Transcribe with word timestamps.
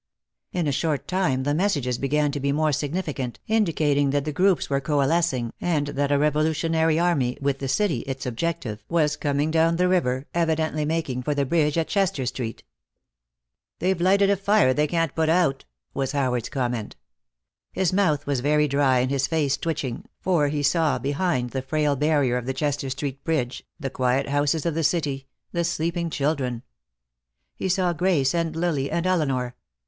In 0.51 0.65
a 0.65 0.71
short 0.71 1.07
time 1.07 1.43
the 1.43 1.53
messages 1.53 1.99
began 1.99 2.31
to 2.31 2.39
be 2.39 2.51
more 2.51 2.71
significant, 2.71 3.37
indicating 3.45 4.09
that 4.09 4.25
the 4.25 4.31
groups 4.31 4.67
were 4.67 4.81
coalescing 4.81 5.53
and 5.61 5.85
that 5.89 6.11
a 6.11 6.17
revolutionary 6.17 6.97
army, 6.97 7.37
with 7.39 7.59
the 7.59 7.67
city 7.67 7.99
its 8.07 8.25
objective, 8.25 8.83
was 8.89 9.15
coming 9.15 9.51
down 9.51 9.75
the 9.75 9.87
river, 9.87 10.25
evidently 10.33 10.85
making 10.85 11.21
for 11.21 11.35
the 11.35 11.45
bridge 11.45 11.77
at 11.77 11.87
Chester 11.87 12.25
Street. 12.25 12.63
"They've 13.77 14.01
lighted 14.01 14.31
a 14.31 14.35
fire 14.35 14.73
they 14.73 14.87
can't 14.87 15.13
put 15.13 15.29
out," 15.29 15.65
was 15.93 16.13
Howard's 16.13 16.49
comment. 16.49 16.95
His 17.71 17.93
mouth 17.93 18.25
was 18.25 18.39
very 18.39 18.67
dry 18.67 19.01
and 19.01 19.11
his 19.11 19.27
face 19.27 19.55
twitching, 19.55 20.05
for 20.19 20.47
he 20.47 20.63
saw, 20.63 20.97
behind 20.97 21.51
the 21.51 21.61
frail 21.61 21.95
barrier 21.95 22.37
of 22.37 22.47
the 22.47 22.55
Chester 22.55 22.89
Street 22.89 23.23
bridge, 23.23 23.63
the 23.79 23.91
quiet 23.91 24.29
houses 24.29 24.65
of 24.65 24.73
the 24.73 24.81
city, 24.83 25.27
the 25.51 25.63
sleeping 25.63 26.09
children. 26.09 26.63
He 27.55 27.69
saw 27.69 27.93
Grace 27.93 28.33
and 28.33 28.55
Lily, 28.55 28.89
and 28.89 29.05
Elinor. 29.05 29.55